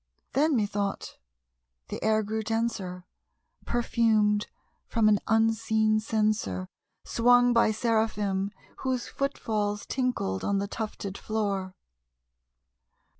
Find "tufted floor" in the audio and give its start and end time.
10.67-11.75